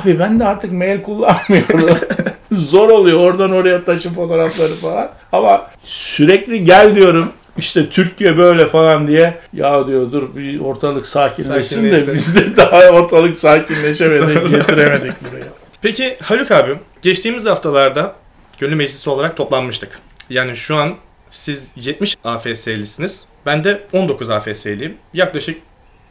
Abi 0.03 0.19
ben 0.19 0.41
de 0.41 0.45
artık 0.45 0.73
mail 0.73 1.03
kullanmıyorum. 1.03 1.99
Zor 2.53 2.89
oluyor 2.89 3.19
oradan 3.21 3.53
oraya 3.53 3.85
taşı 3.85 4.11
fotoğrafları 4.15 4.75
falan. 4.75 5.09
Ama 5.33 5.67
sürekli 5.85 6.65
gel 6.65 6.97
diyorum. 6.97 7.33
İşte 7.59 7.89
Türkiye 7.91 8.39
böyle 8.39 8.67
falan 8.67 9.07
diye. 9.07 9.35
Ya 9.53 9.87
diyor 9.87 10.13
dur 10.13 10.37
bir 10.37 10.61
ortalık 10.61 11.07
sakinleşsin 11.07 11.85
de 11.85 12.01
Sakinleşsin. 12.01 12.15
biz 12.15 12.37
de 12.37 12.57
daha 12.57 12.89
ortalık 12.89 13.37
sakinleşemedik, 13.37 14.51
getiremedik 14.51 15.13
buraya. 15.23 15.44
Peki 15.85 16.17
Haluk 16.23 16.51
abi, 16.51 16.79
geçtiğimiz 17.03 17.47
haftalarda 17.47 18.15
Gönül 18.59 18.75
Meclisi 18.75 19.11
olarak 19.11 19.37
toplanmıştık. 19.37 20.01
Yani 20.31 20.57
şu 20.57 20.77
an 20.77 20.95
siz 21.31 21.71
70 21.77 22.17
AFS'lisiniz. 22.25 23.25
Ben 23.47 23.65
de 23.65 23.83
19 23.93 24.31
AFS'liyim. 24.31 24.97
Yaklaşık 25.15 25.59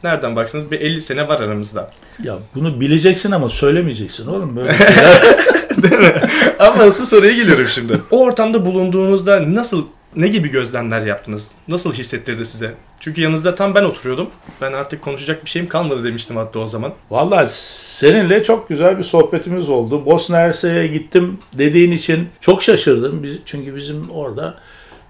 nereden 0.04 0.36
baksanız 0.36 0.70
bir 0.70 0.80
50 0.80 1.02
sene 1.02 1.28
var 1.28 1.40
aramızda. 1.40 1.90
Ya 2.22 2.38
bunu 2.54 2.80
bileceksin 2.80 3.30
ama 3.30 3.50
söylemeyeceksin 3.50 4.26
oğlum 4.26 4.56
böyle 4.56 4.74
şeyler. 4.78 5.22
Değil 5.82 6.00
mi? 6.00 6.12
Ama 6.58 6.82
asıl 6.82 7.06
soruya 7.06 7.32
geliyorum 7.32 7.68
şimdi. 7.68 8.00
O 8.10 8.20
ortamda 8.20 8.66
bulunduğunuzda 8.66 9.54
nasıl 9.54 9.86
ne 10.16 10.28
gibi 10.28 10.50
gözlemler 10.50 11.06
yaptınız? 11.06 11.52
Nasıl 11.68 11.92
hissettirdi 11.92 12.46
size? 12.46 12.74
Çünkü 13.00 13.20
yanınızda 13.20 13.54
tam 13.54 13.74
ben 13.74 13.84
oturuyordum. 13.84 14.30
Ben 14.60 14.72
artık 14.72 15.02
konuşacak 15.02 15.44
bir 15.44 15.50
şeyim 15.50 15.68
kalmadı 15.68 16.04
demiştim 16.04 16.36
hatta 16.36 16.58
o 16.58 16.66
zaman. 16.66 16.92
Vallahi 17.10 17.46
seninle 17.48 18.42
çok 18.42 18.68
güzel 18.68 18.98
bir 18.98 19.04
sohbetimiz 19.04 19.68
oldu. 19.68 20.06
Bosna 20.06 20.36
Hersek'e 20.38 20.86
gittim 20.86 21.38
dediğin 21.58 21.92
için 21.92 22.28
çok 22.40 22.62
şaşırdım. 22.62 23.22
Biz, 23.22 23.38
çünkü 23.44 23.76
bizim 23.76 24.10
orada 24.10 24.54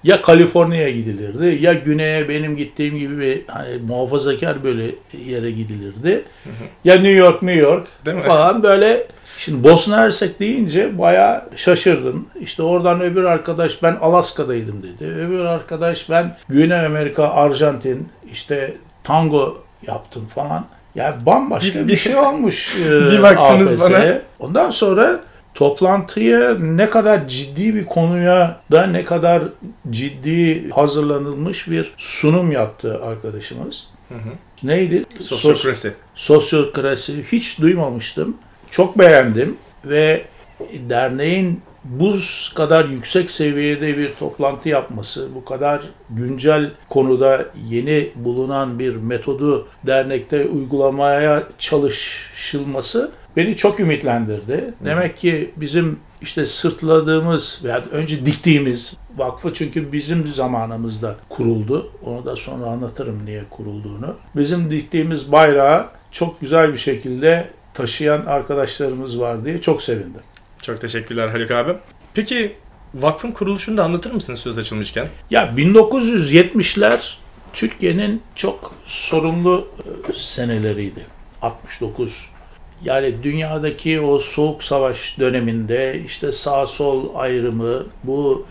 ya 0.04 0.22
Kaliforniya'ya 0.22 0.90
gidilirdi 0.90 1.58
ya 1.64 1.72
güneye 1.72 2.28
benim 2.28 2.56
gittiğim 2.56 2.98
gibi 2.98 3.18
bir 3.18 3.42
hani 3.46 3.76
muhafazakar 3.76 4.64
böyle 4.64 4.90
yere 5.26 5.50
gidilirdi. 5.50 6.24
Ya 6.84 6.94
New 6.94 7.10
York, 7.10 7.42
New 7.42 7.60
York 7.60 7.88
Değil 8.06 8.16
mi? 8.16 8.22
falan 8.22 8.62
böyle 8.62 9.06
Şimdi 9.38 9.64
Bosna 9.64 9.96
Hersek 9.96 10.40
deyince 10.40 10.98
bayağı 10.98 11.42
şaşırdım. 11.56 12.26
İşte 12.40 12.62
oradan 12.62 13.00
öbür 13.00 13.24
arkadaş 13.24 13.82
ben 13.82 13.96
Alaska'daydım 14.00 14.82
dedi. 14.82 15.04
Öbür 15.10 15.38
arkadaş 15.40 16.10
ben 16.10 16.36
Güney 16.48 16.86
Amerika, 16.86 17.28
Arjantin 17.28 18.08
işte 18.32 18.76
tango 19.04 19.58
yaptım 19.86 20.26
falan. 20.34 20.64
Yani 20.94 21.26
bambaşka 21.26 21.88
Bir- 21.88 21.96
şey 21.96 22.16
olmuş. 22.16 22.76
e, 22.86 22.90
Bir 23.10 23.22
baktınız 23.22 23.82
AFS. 23.82 23.92
bana. 23.92 24.18
Ondan 24.38 24.70
sonra 24.70 25.20
toplantıya 25.54 26.54
ne 26.54 26.90
kadar 26.90 27.28
ciddi 27.28 27.74
bir 27.74 27.84
konuya 27.84 28.60
da 28.72 28.86
ne 28.86 29.04
kadar 29.04 29.42
ciddi 29.90 30.70
hazırlanılmış 30.70 31.70
bir 31.70 31.92
sunum 31.96 32.52
yaptı 32.52 33.00
arkadaşımız. 33.04 33.86
Hı 34.08 34.14
hı. 34.14 34.28
Neydi? 34.62 35.04
Sos- 35.20 35.22
Sosyokrasi. 35.40 35.92
sosyokrasi 36.14 37.24
hiç 37.32 37.60
duymamıştım. 37.60 38.36
Çok 38.74 38.98
beğendim 38.98 39.56
ve 39.84 40.24
derneğin 40.88 41.62
bu 41.84 42.14
kadar 42.54 42.84
yüksek 42.84 43.30
seviyede 43.30 43.98
bir 43.98 44.14
toplantı 44.14 44.68
yapması, 44.68 45.28
bu 45.34 45.44
kadar 45.44 45.82
güncel 46.10 46.70
konuda 46.88 47.46
yeni 47.68 48.10
bulunan 48.14 48.78
bir 48.78 48.96
metodu 48.96 49.68
dernekte 49.86 50.46
uygulamaya 50.46 51.48
çalışılması 51.58 53.10
beni 53.36 53.56
çok 53.56 53.80
ümitlendirdi. 53.80 54.74
Demek 54.84 55.16
ki 55.16 55.50
bizim 55.56 55.98
işte 56.22 56.46
sırtladığımız 56.46 57.60
veya 57.64 57.82
önce 57.92 58.26
diktiğimiz 58.26 58.96
vakfı 59.16 59.54
çünkü 59.54 59.92
bizim 59.92 60.26
zamanımızda 60.26 61.16
kuruldu. 61.28 61.90
Onu 62.04 62.24
da 62.24 62.36
sonra 62.36 62.66
anlatırım 62.66 63.26
niye 63.26 63.42
kurulduğunu. 63.50 64.14
Bizim 64.36 64.70
diktiğimiz 64.70 65.32
bayrağı 65.32 65.86
çok 66.10 66.40
güzel 66.40 66.72
bir 66.72 66.78
şekilde 66.78 67.48
taşıyan 67.74 68.26
arkadaşlarımız 68.26 69.20
var 69.20 69.44
diye 69.44 69.60
çok 69.60 69.82
sevindim. 69.82 70.20
Çok 70.62 70.80
teşekkürler 70.80 71.28
Haluk 71.28 71.50
abi. 71.50 71.72
Peki 72.14 72.56
vakfın 72.94 73.30
kuruluşunu 73.32 73.76
da 73.76 73.84
anlatır 73.84 74.12
mısınız 74.12 74.40
söz 74.40 74.58
açılmışken? 74.58 75.08
Ya 75.30 75.54
1970'ler 75.56 77.14
Türkiye'nin 77.52 78.22
çok 78.34 78.74
sorumlu 78.86 79.68
e, 80.08 80.12
seneleriydi. 80.12 81.06
69. 81.42 82.30
Yani 82.84 83.22
dünyadaki 83.22 84.00
o 84.00 84.18
soğuk 84.18 84.64
savaş 84.64 85.18
döneminde 85.18 86.02
işte 86.06 86.32
sağ 86.32 86.66
sol 86.66 87.14
ayrımı, 87.14 87.86
bu 88.04 88.46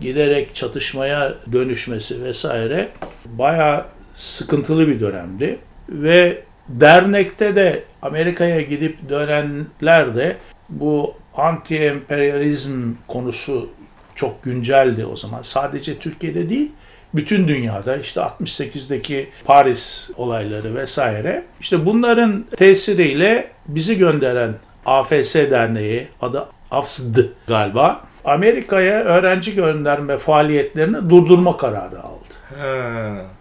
giderek 0.00 0.54
çatışmaya 0.54 1.34
dönüşmesi 1.52 2.24
vesaire 2.24 2.88
bayağı 3.24 3.84
sıkıntılı 4.14 4.88
bir 4.88 5.00
dönemdi. 5.00 5.58
Ve 5.88 6.42
dernekte 6.68 7.56
de 7.56 7.82
Amerika'ya 8.02 8.60
gidip 8.60 9.08
dönenler 9.08 10.16
de 10.16 10.36
bu 10.68 11.14
anti-emperyalizm 11.36 12.92
konusu 13.08 13.70
çok 14.14 14.42
günceldi 14.42 15.06
o 15.06 15.16
zaman. 15.16 15.42
Sadece 15.42 15.98
Türkiye'de 15.98 16.50
değil, 16.50 16.70
bütün 17.14 17.48
dünyada 17.48 17.96
işte 17.96 18.20
68'deki 18.20 19.28
Paris 19.44 20.10
olayları 20.16 20.74
vesaire. 20.74 21.42
İşte 21.60 21.86
bunların 21.86 22.44
tesiriyle 22.56 23.48
bizi 23.68 23.98
gönderen 23.98 24.54
AFS 24.86 25.34
Derneği, 25.34 26.06
adı 26.22 26.46
AFSD 26.70 27.18
galiba, 27.46 28.00
Amerika'ya 28.24 29.00
öğrenci 29.00 29.54
gönderme 29.54 30.18
faaliyetlerini 30.18 31.10
durdurma 31.10 31.56
kararı 31.56 32.02
aldı. 32.02 32.15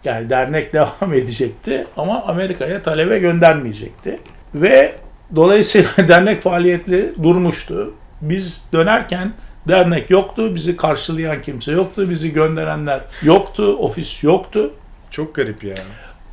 Yani 0.03 0.29
dernek 0.29 0.73
devam 0.73 1.13
edecekti 1.13 1.87
ama 1.97 2.23
Amerika'ya 2.23 2.83
talebe 2.83 3.19
göndermeyecekti. 3.19 4.19
Ve 4.55 4.95
dolayısıyla 5.35 5.89
dernek 6.07 6.41
faaliyetleri 6.41 7.11
durmuştu. 7.23 7.93
Biz 8.21 8.67
dönerken 8.73 9.33
dernek 9.67 10.09
yoktu, 10.09 10.55
bizi 10.55 10.77
karşılayan 10.77 11.41
kimse 11.41 11.71
yoktu, 11.71 12.09
bizi 12.09 12.33
gönderenler 12.33 13.01
yoktu, 13.23 13.77
ofis 13.77 14.23
yoktu. 14.23 14.73
Çok 15.11 15.35
garip 15.35 15.63
ya. 15.63 15.75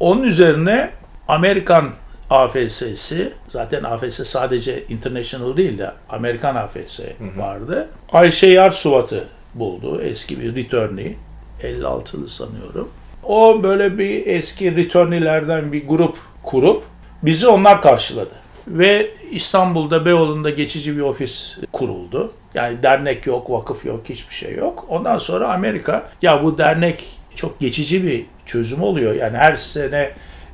Onun 0.00 0.22
üzerine 0.22 0.90
Amerikan 1.28 1.90
AFS'si, 2.30 3.32
zaten 3.48 3.82
AFS 3.82 4.22
sadece 4.24 4.82
international 4.88 5.56
değil 5.56 5.78
de 5.78 5.90
Amerikan 6.08 6.56
AFS 6.56 7.00
vardı. 7.36 7.88
Ayşe 8.12 8.46
Yarsuvat'ı 8.46 9.24
buldu, 9.54 10.00
eski 10.02 10.40
bir 10.40 10.56
returnee, 10.56 11.14
56'lı 11.62 12.28
sanıyorum. 12.28 12.88
O 13.22 13.62
böyle 13.62 13.98
bir 13.98 14.26
eski 14.26 14.76
returney'lerden 14.76 15.72
bir 15.72 15.88
grup 15.88 16.16
kurup 16.42 16.82
bizi 17.22 17.48
onlar 17.48 17.82
karşıladı. 17.82 18.34
Ve 18.68 19.10
İstanbul'da 19.30 20.04
Beyoğlu'nda 20.04 20.50
geçici 20.50 20.96
bir 20.96 21.02
ofis 21.02 21.58
kuruldu. 21.72 22.32
Yani 22.54 22.82
dernek 22.82 23.26
yok, 23.26 23.50
vakıf 23.50 23.84
yok, 23.84 24.00
hiçbir 24.08 24.34
şey 24.34 24.54
yok. 24.54 24.86
Ondan 24.88 25.18
sonra 25.18 25.52
Amerika, 25.52 26.10
ya 26.22 26.44
bu 26.44 26.58
dernek 26.58 27.04
çok 27.34 27.60
geçici 27.60 28.06
bir 28.06 28.26
çözüm 28.46 28.82
oluyor. 28.82 29.14
Yani 29.14 29.36
her 29.36 29.56
sene 29.56 30.10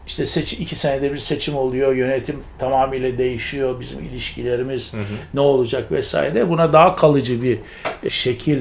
işte 0.07 0.27
seç, 0.27 0.53
iki 0.53 0.77
senede 0.77 1.13
bir 1.13 1.19
seçim 1.19 1.57
oluyor, 1.57 1.95
yönetim 1.95 2.37
tamamıyla 2.59 3.19
değişiyor, 3.19 3.81
bizim 3.81 4.05
ilişkilerimiz 4.05 4.95
ne 5.35 5.41
olacak 5.41 5.93
vesaire. 5.93 6.49
Buna 6.49 6.73
daha 6.73 6.97
kalıcı 6.97 7.43
bir 7.43 7.59
şekil 8.11 8.59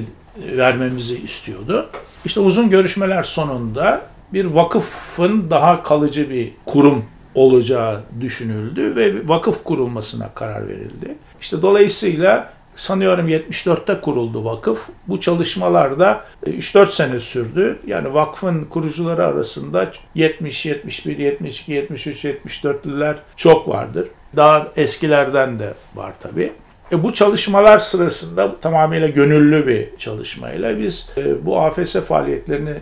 vermemizi 0.57 1.19
istiyordu. 1.23 1.89
İşte 2.25 2.39
uzun 2.39 2.69
görüşmeler 2.69 3.23
sonunda 3.23 4.01
bir 4.33 4.45
vakıfın 4.45 5.49
daha 5.49 5.83
kalıcı 5.83 6.29
bir 6.29 6.51
kurum 6.65 7.05
olacağı 7.35 8.01
düşünüldü 8.19 8.95
ve 8.95 9.27
vakıf 9.27 9.63
kurulmasına 9.63 10.29
karar 10.35 10.67
verildi. 10.67 11.15
İşte 11.41 11.61
dolayısıyla 11.61 12.53
sanıyorum 12.75 13.29
74'te 13.29 14.01
kuruldu 14.01 14.45
vakıf. 14.45 14.79
Bu 15.07 15.21
çalışmalarda 15.21 16.25
3-4 16.45 16.91
sene 16.91 17.19
sürdü. 17.19 17.79
Yani 17.87 18.13
vakfın 18.13 18.63
kurucuları 18.63 19.25
arasında 19.25 19.91
70, 20.15 20.65
71, 20.65 21.17
72, 21.17 21.71
73, 21.71 22.25
74'lüler 22.25 23.15
çok 23.35 23.67
vardır. 23.67 24.07
Daha 24.35 24.67
eskilerden 24.75 25.59
de 25.59 25.73
var 25.95 26.13
tabii. 26.19 26.53
E 26.91 27.03
bu 27.03 27.13
çalışmalar 27.13 27.79
sırasında 27.79 28.59
tamamıyla 28.61 29.07
gönüllü 29.07 29.67
bir 29.67 29.97
çalışmayla 29.97 30.79
biz 30.79 31.09
e, 31.17 31.45
bu 31.45 31.59
AFS 31.59 31.95
faaliyetlerini 31.95 32.73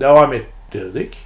devam 0.00 0.32
ettirdik. 0.32 1.16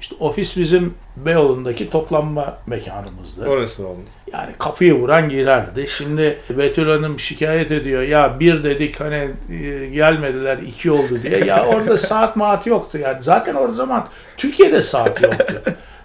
İşte 0.00 0.16
ofis 0.20 0.56
bizim 0.58 0.94
Beyoğlu'ndaki 1.16 1.90
toplanma 1.90 2.58
mekanımızdı. 2.66 3.48
Orası 3.48 3.86
oldu. 3.86 4.00
Yani 4.32 4.52
kapıyı 4.58 4.94
vuran 4.94 5.28
girerdi. 5.28 5.86
Şimdi 5.88 6.38
Betül 6.50 6.88
Hanım 6.88 7.20
şikayet 7.20 7.70
ediyor. 7.70 8.02
Ya 8.02 8.40
bir 8.40 8.64
dedik 8.64 9.00
hani 9.00 9.28
e, 9.50 9.86
gelmediler 9.86 10.58
iki 10.58 10.90
oldu 10.90 11.22
diye. 11.22 11.44
Ya 11.44 11.66
orada 11.74 11.98
saat 11.98 12.36
maat 12.36 12.66
yoktu 12.66 12.98
yani. 12.98 13.22
Zaten 13.22 13.54
o 13.54 13.72
zaman 13.72 14.08
Türkiye'de 14.36 14.82
saat 14.82 15.22
yoktu. 15.22 15.62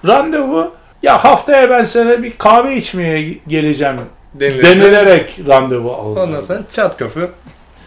Randevu 0.08 0.72
ya 1.04 1.24
haftaya 1.24 1.70
ben 1.70 1.84
sana 1.84 2.24
bir 2.24 2.38
kahve 2.38 2.76
içmeye 2.76 3.38
geleceğim 3.48 3.96
Denilir. 4.34 4.64
denilerek 4.64 5.40
randevu 5.48 5.92
aldı. 5.92 6.20
Ondan 6.20 6.42
sonra 6.42 6.64
çat 6.72 6.98
kapı. 6.98 7.30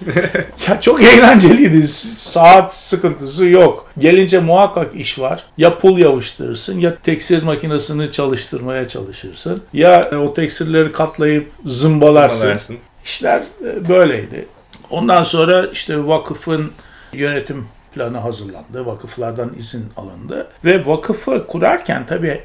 Ya 0.68 0.80
çok 0.80 1.02
eğlenceliydi. 1.02 1.88
Saat 2.16 2.74
sıkıntısı 2.74 3.46
yok. 3.46 3.90
Gelince 3.98 4.38
muhakkak 4.38 4.94
iş 4.96 5.18
var. 5.18 5.44
Ya 5.58 5.78
pul 5.78 5.98
yavuşturursun 5.98 6.78
ya 6.80 6.96
tekstil 6.96 7.42
makinesini 7.42 8.12
çalıştırmaya 8.12 8.88
çalışırsın. 8.88 9.62
Ya 9.72 10.10
o 10.12 10.34
tekstilleri 10.34 10.92
katlayıp 10.92 11.50
zımbalarsın. 11.64 12.38
Zımbalarsın. 12.38 12.76
İşler 13.04 13.42
e, 13.64 13.88
böyleydi. 13.88 14.46
Ondan 14.90 15.24
sonra 15.24 15.66
işte 15.66 16.06
vakıfın 16.06 16.70
yönetim 17.12 17.66
planı 17.94 18.18
hazırlandı. 18.18 18.86
Vakıflardan 18.86 19.52
izin 19.58 19.86
alındı. 19.96 20.46
Ve 20.64 20.86
vakıfı 20.86 21.46
kurarken 21.46 22.06
tabii 22.08 22.40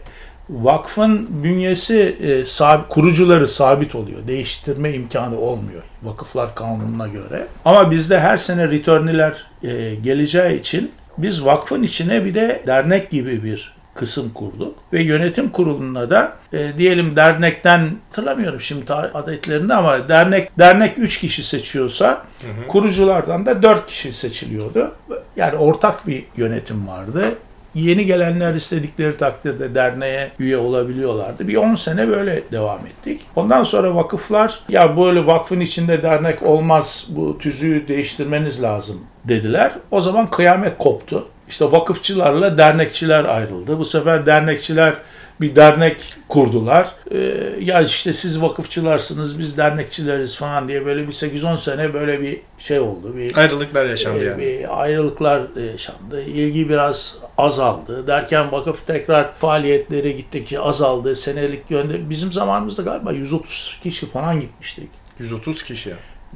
vakfın 0.49 1.43
bünyesi 1.43 2.15
e, 2.21 2.27
sab- 2.45 2.87
kurucuları 2.89 3.47
sabit 3.47 3.95
oluyor. 3.95 4.19
Değiştirme 4.27 4.93
imkanı 4.93 5.39
olmuyor 5.39 5.81
vakıflar 6.03 6.55
kanununa 6.55 7.07
göre. 7.07 7.47
Ama 7.65 7.91
bizde 7.91 8.19
her 8.19 8.37
sene 8.37 8.71
return'ler 8.71 9.45
e, 9.63 9.95
geleceği 9.95 10.59
için 10.59 10.91
biz 11.17 11.45
vakfın 11.45 11.83
içine 11.83 12.25
bir 12.25 12.33
de 12.35 12.63
dernek 12.67 13.09
gibi 13.09 13.43
bir 13.43 13.73
kısım 13.93 14.29
kurduk. 14.33 14.75
Ve 14.93 15.03
yönetim 15.03 15.49
kuruluna 15.49 16.09
da 16.09 16.33
e, 16.53 16.67
diyelim 16.77 17.15
dernekten 17.15 17.89
hatırlamıyorum 18.09 18.61
şimdi 18.61 18.93
adetlerini 18.93 19.73
ama 19.73 20.09
dernek 20.09 20.59
dernek 20.59 20.97
3 20.99 21.19
kişi 21.19 21.43
seçiyorsa 21.43 22.21
kuruculardan 22.67 23.45
da 23.45 23.63
4 23.63 23.87
kişi 23.87 24.13
seçiliyordu. 24.13 24.91
Yani 25.35 25.57
ortak 25.57 26.07
bir 26.07 26.23
yönetim 26.37 26.87
vardı. 26.87 27.25
Yeni 27.75 28.05
gelenler 28.05 28.53
istedikleri 28.53 29.17
takdirde 29.17 29.75
derneğe 29.75 30.31
üye 30.39 30.57
olabiliyorlardı. 30.57 31.47
Bir 31.47 31.55
10 31.55 31.75
sene 31.75 32.07
böyle 32.07 32.43
devam 32.51 32.79
ettik. 32.85 33.21
Ondan 33.35 33.63
sonra 33.63 33.95
vakıflar 33.95 34.59
ya 34.69 34.97
böyle 34.97 35.25
vakfın 35.25 35.59
içinde 35.59 36.03
dernek 36.03 36.43
olmaz 36.43 37.07
bu 37.09 37.37
tüzüğü 37.37 37.87
değiştirmeniz 37.87 38.63
lazım 38.63 38.99
dediler. 39.25 39.71
O 39.91 40.01
zaman 40.01 40.29
kıyamet 40.29 40.77
koptu. 40.77 41.27
İşte 41.49 41.71
vakıfçılarla 41.71 42.57
dernekçiler 42.57 43.25
ayrıldı. 43.25 43.79
Bu 43.79 43.85
sefer 43.85 44.25
dernekçiler 44.25 44.93
bir 45.41 45.55
dernek 45.55 45.97
kurdular. 46.27 46.95
Ee, 47.11 47.17
ya 47.59 47.81
işte 47.81 48.13
siz 48.13 48.41
vakıfçılarsınız 48.41 49.39
biz 49.39 49.57
dernekçileriz 49.57 50.37
falan 50.37 50.67
diye 50.67 50.85
böyle 50.85 51.07
bir 51.07 51.13
8-10 51.13 51.57
sene 51.57 51.93
böyle 51.93 52.21
bir 52.21 52.41
şey 52.59 52.79
oldu. 52.79 53.17
Bir 53.17 53.37
Ayrılıklar 53.37 53.85
yaşandı 53.85 54.23
ee, 54.23 54.25
yani. 54.25 54.41
bir 54.41 54.81
ayrılıklar 54.81 55.41
yaşandı. 55.71 56.23
İlgi 56.23 56.69
biraz 56.69 57.17
azaldı. 57.37 58.07
Derken 58.07 58.51
vakıf 58.51 58.87
tekrar 58.87 59.33
faaliyetleri 59.39 60.15
gittikçe 60.15 60.59
azaldı. 60.59 61.15
Senelik 61.15 61.71
yönde 61.71 62.09
bizim 62.09 62.33
zamanımızda 62.33 62.81
galiba 62.81 63.11
130 63.11 63.79
kişi 63.83 64.05
falan 64.05 64.39
gitmiştik. 64.39 64.89
130 65.19 65.63
kişi. 65.63 65.93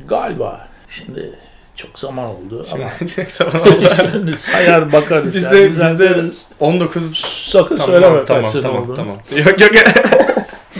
Galiba. 0.08 0.68
Şimdi 0.90 1.40
çok 1.76 2.00
zaman 2.00 2.26
oldu 2.26 2.66
ama 2.74 2.84
Şimdi 3.00 3.28
zaman 3.32 3.62
oldu. 3.62 3.90
şimdi 4.12 4.38
sayar 4.38 4.92
bakarız. 4.92 5.36
Biz 5.36 5.44
yani, 5.44 5.56
de- 5.56 5.70
düzenleriz. 5.70 6.48
19 6.60 7.18
Sakın 7.18 7.76
Tamam, 7.76 7.92
söyleme 7.92 8.26
tamam, 8.26 8.44
kaç 8.44 8.52
tamam, 8.52 8.84
olduğunu. 8.84 8.96
tamam. 8.96 9.18
Yok 9.38 9.62
yok. 9.62 9.72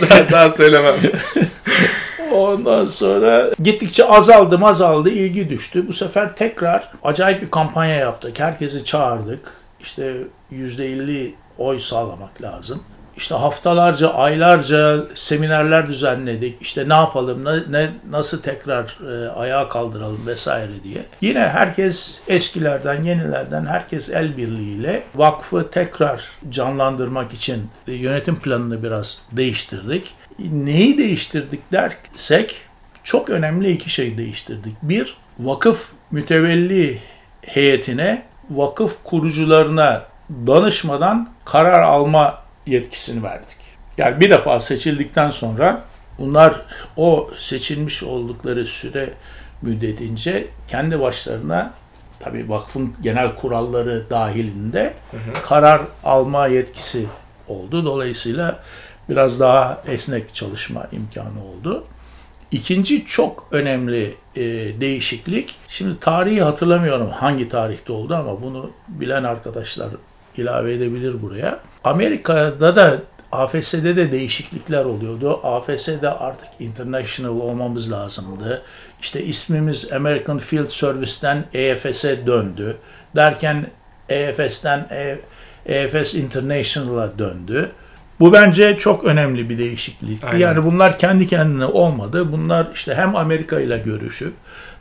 daha, 0.00 0.30
daha 0.30 0.50
söylemem. 0.50 0.94
Ondan 2.32 2.86
sonra 2.86 3.52
gittikçe 3.62 4.04
azaldı 4.04 4.64
azaldı 4.64 5.10
ilgi 5.10 5.50
düştü. 5.50 5.88
Bu 5.88 5.92
sefer 5.92 6.36
tekrar 6.36 6.92
acayip 7.02 7.42
bir 7.42 7.50
kampanya 7.50 7.94
yaptık. 7.94 8.40
Herkesi 8.40 8.84
çağırdık. 8.84 9.52
İşte 9.80 10.16
%50 10.52 11.30
oy 11.58 11.80
sağlamak 11.80 12.42
lazım. 12.42 12.82
İşte 13.16 13.34
haftalarca, 13.34 14.08
aylarca 14.08 15.04
seminerler 15.14 15.88
düzenledik. 15.88 16.62
İşte 16.62 16.88
ne 16.88 16.94
yapalım, 16.94 17.44
ne, 17.44 17.56
ne 17.70 17.88
nasıl 18.10 18.42
tekrar 18.42 18.98
e, 19.10 19.28
ayağa 19.28 19.68
kaldıralım 19.68 20.26
vesaire 20.26 20.82
diye. 20.84 21.02
Yine 21.20 21.40
herkes 21.40 22.18
eskilerden, 22.28 23.02
yenilerden 23.02 23.66
herkes 23.66 24.10
el 24.10 24.36
birliğiyle 24.36 25.02
vakfı 25.14 25.70
tekrar 25.70 26.30
canlandırmak 26.50 27.32
için 27.32 27.68
e, 27.88 27.92
yönetim 27.92 28.36
planını 28.36 28.82
biraz 28.82 29.22
değiştirdik. 29.32 30.14
Neyi 30.38 30.98
değiştirdik 30.98 31.72
dersek 31.72 32.56
çok 33.04 33.30
önemli 33.30 33.72
iki 33.72 33.90
şey 33.90 34.16
değiştirdik. 34.16 34.76
Bir, 34.82 35.16
vakıf 35.38 35.92
mütevelli 36.10 37.00
heyetine, 37.42 38.22
vakıf 38.50 39.04
kurucularına 39.04 40.02
danışmadan 40.46 41.28
karar 41.44 41.82
alma 41.82 42.45
yetkisini 42.66 43.22
verdik. 43.22 43.58
Yani 43.98 44.20
bir 44.20 44.30
defa 44.30 44.60
seçildikten 44.60 45.30
sonra 45.30 45.82
bunlar 46.18 46.62
o 46.96 47.30
seçilmiş 47.38 48.02
oldukları 48.02 48.66
süre 48.66 49.10
müddetince 49.62 50.46
kendi 50.68 51.00
başlarına 51.00 51.72
tabii 52.20 52.48
vakfın 52.48 52.94
genel 53.02 53.34
kuralları 53.34 54.10
dahilinde 54.10 54.94
karar 55.42 55.80
alma 56.04 56.46
yetkisi 56.46 57.06
oldu. 57.48 57.84
Dolayısıyla 57.84 58.62
biraz 59.08 59.40
daha 59.40 59.82
esnek 59.86 60.34
çalışma 60.34 60.86
imkanı 60.92 61.44
oldu. 61.44 61.84
İkinci 62.50 63.06
çok 63.06 63.48
önemli 63.50 64.14
e, 64.36 64.42
değişiklik, 64.80 65.54
şimdi 65.68 66.00
tarihi 66.00 66.42
hatırlamıyorum 66.42 67.10
hangi 67.10 67.48
tarihte 67.48 67.92
oldu 67.92 68.14
ama 68.14 68.42
bunu 68.42 68.70
bilen 68.88 69.24
arkadaşlar 69.24 69.88
ilave 70.38 70.74
edebilir 70.74 71.22
buraya. 71.22 71.58
Amerika'da 71.84 72.76
da 72.76 72.98
AFS'de 73.32 73.96
de 73.96 74.12
değişiklikler 74.12 74.84
oluyordu. 74.84 75.40
AFS'de 75.42 76.10
artık 76.10 76.48
international 76.60 77.40
olmamız 77.40 77.92
lazımdı. 77.92 78.62
İşte 79.00 79.24
ismimiz 79.24 79.92
American 79.92 80.38
Field 80.38 80.70
Service'ten 80.70 81.44
EFS'e 81.54 82.26
döndü. 82.26 82.76
Derken 83.16 83.66
EFS'ten 84.08 84.86
E- 84.90 85.18
EFS 85.66 86.14
International'a 86.14 87.18
döndü. 87.18 87.70
Bu 88.20 88.32
bence 88.32 88.76
çok 88.78 89.04
önemli 89.04 89.50
bir 89.50 89.58
değişiklikti. 89.58 90.26
Aynen. 90.26 90.38
Yani 90.38 90.64
bunlar 90.64 90.98
kendi 90.98 91.26
kendine 91.26 91.64
olmadı. 91.66 92.32
Bunlar 92.32 92.66
işte 92.74 92.94
hem 92.94 93.16
Amerika 93.16 93.60
ile 93.60 93.78
görüşüp 93.78 94.32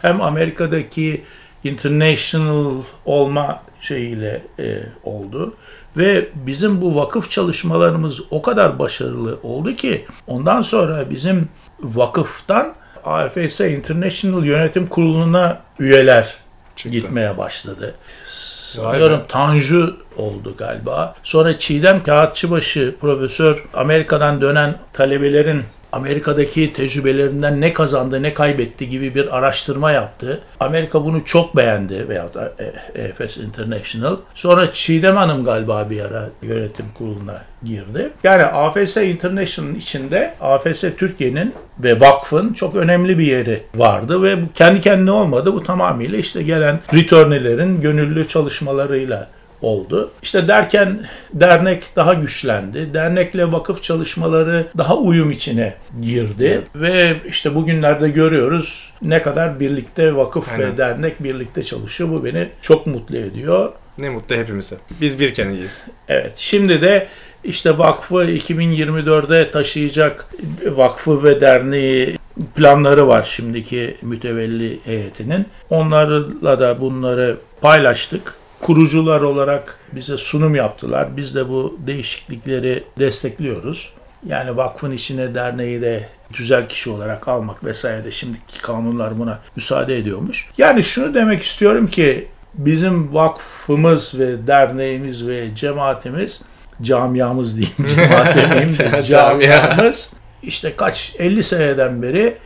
hem 0.02 0.22
Amerika'daki 0.22 1.22
international 1.66 2.74
olma 3.06 3.64
şeyiyle 3.82 4.42
e, 4.60 4.80
oldu. 5.04 5.54
Ve 5.98 6.28
bizim 6.36 6.82
bu 6.82 6.96
vakıf 6.96 7.32
çalışmalarımız 7.32 8.22
o 8.32 8.42
kadar 8.42 8.80
başarılı 8.80 9.40
oldu 9.44 9.76
ki 9.76 10.06
ondan 10.28 10.62
sonra 10.62 11.10
bizim 11.10 11.50
vakıftan 11.82 12.74
AFS 13.06 13.60
International 13.60 14.46
Yönetim 14.46 14.88
Kurulu'na 14.88 15.62
üyeler 15.80 16.34
Çıktı. 16.76 16.90
gitmeye 16.90 17.38
başladı. 17.38 17.96
Sanıyorum. 18.26 19.22
Tanju 19.28 19.98
oldu 20.18 20.56
galiba. 20.58 21.16
Sonra 21.24 21.58
Çiğdem 21.58 22.04
Kağıtçıbaşı 22.04 22.96
profesör 23.02 23.66
Amerika'dan 23.74 24.42
dönen 24.42 24.76
talebelerin 24.94 25.64
Amerika'daki 25.96 26.74
tecrübelerinden 26.74 27.62
ne 27.62 27.74
kazandı, 27.74 28.24
ne 28.24 28.34
kaybetti 28.34 28.90
gibi 28.90 29.16
bir 29.16 29.38
araştırma 29.38 29.92
yaptı. 29.92 30.40
Amerika 30.60 31.06
bunu 31.06 31.26
çok 31.26 31.56
beğendi 31.58 32.10
veya 32.10 32.34
da 32.34 32.54
E- 32.60 33.02
EFS 33.02 33.38
International. 33.38 34.16
Sonra 34.36 34.74
Çiğdem 34.74 35.16
Hanım 35.16 35.44
galiba 35.44 35.90
bir 35.90 36.02
ara 36.02 36.30
yönetim 36.42 36.86
kuruluna 36.98 37.42
girdi. 37.64 38.10
Yani 38.24 38.44
AFS 38.44 38.98
International'ın 38.98 39.76
içinde 39.76 40.34
AFS 40.42 40.84
Türkiye'nin 40.98 41.54
ve 41.80 42.00
vakfın 42.00 42.54
çok 42.54 42.76
önemli 42.76 43.20
bir 43.20 43.26
yeri 43.26 43.64
vardı 43.76 44.24
ve 44.24 44.42
bu 44.42 44.46
kendi 44.54 44.82
kendine 44.82 45.12
olmadı. 45.12 45.54
Bu 45.54 45.64
tamamıyla 45.64 46.18
işte 46.18 46.44
gelen 46.44 46.80
returnelerin 46.94 47.82
gönüllü 47.82 48.28
çalışmalarıyla 48.28 49.28
oldu. 49.66 50.12
İşte 50.24 50.48
derken 50.48 51.08
dernek 51.34 51.84
daha 51.96 52.14
güçlendi. 52.14 52.94
Dernekle 52.94 53.52
vakıf 53.52 53.84
çalışmaları 53.84 54.68
daha 54.78 54.98
uyum 54.98 55.32
içine 55.32 55.74
girdi. 56.02 56.62
Ve 56.76 57.16
işte 57.28 57.56
bugünlerde 57.56 58.10
görüyoruz 58.10 58.94
ne 59.02 59.22
kadar 59.22 59.60
birlikte 59.60 60.16
vakıf 60.16 60.52
Aynen. 60.52 60.74
ve 60.74 60.78
dernek 60.78 61.24
birlikte 61.24 61.64
çalışıyor. 61.64 62.10
Bu 62.10 62.26
beni 62.26 62.48
çok 62.62 62.88
mutlu 62.88 63.18
ediyor. 63.18 63.72
Ne 63.98 64.10
mutlu 64.10 64.36
hepimize. 64.36 64.76
Biz 65.02 65.20
bir 65.20 65.36
iyiyiz. 65.36 65.86
Evet, 66.08 66.34
şimdi 66.36 66.82
de 66.82 67.08
işte 67.44 67.78
vakfı 67.78 68.16
2024'e 68.16 69.52
taşıyacak 69.52 70.30
vakfı 70.66 71.24
ve 71.24 71.42
derneği 71.42 72.18
planları 72.56 73.08
var 73.08 73.24
şimdiki 73.24 73.98
mütevelli 74.02 74.80
heyetinin. 74.86 75.46
Onlarla 75.70 76.60
da 76.60 76.82
bunları 76.82 77.38
paylaştık. 77.62 78.34
Kurucular 78.66 79.22
olarak 79.22 79.80
bize 79.92 80.18
sunum 80.18 80.56
yaptılar. 80.56 81.18
Biz 81.18 81.36
de 81.36 81.50
bu 81.50 81.80
değişiklikleri 81.88 82.84
destekliyoruz. 83.00 83.94
Yani 84.26 84.58
vakfın 84.58 84.92
içine 84.92 85.36
derneği 85.36 85.82
de 85.82 86.10
tüzel 86.34 86.68
kişi 86.68 86.90
olarak 86.90 87.28
almak 87.28 87.64
vesaire 87.64 88.04
de 88.04 88.12
şimdiki 88.12 88.62
kanunlar 88.62 89.20
buna 89.20 89.40
müsaade 89.56 89.98
ediyormuş. 89.98 90.50
Yani 90.58 90.84
şunu 90.84 91.14
demek 91.14 91.44
istiyorum 91.44 91.88
ki 91.88 92.28
bizim 92.54 93.14
vakfımız 93.14 94.20
ve 94.20 94.48
derneğimiz 94.48 95.28
ve 95.28 95.56
cemaatimiz 95.56 96.42
camiamız 96.82 97.58
diyeyim 97.58 97.78
cemaat 97.96 98.36
demeyeyim 98.36 98.78
de 98.78 99.04
Camia. 99.04 99.04
camiamız 99.04 100.14
işte 100.44 100.74
kaç 100.78 101.16
50 101.20 101.44
seneden 101.44 102.02
beri 102.02 102.38